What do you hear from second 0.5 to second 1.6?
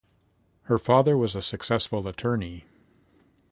Her father was a